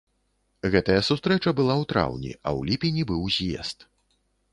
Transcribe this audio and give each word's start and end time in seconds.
Гэтая 0.75 0.95
сустрэча 1.09 1.53
была 1.59 1.75
ў 1.75 1.83
траўні, 1.91 2.31
а 2.37 2.49
ў 2.61 2.71
ліпені 2.71 3.03
быў 3.13 3.21
з'езд. 3.37 3.87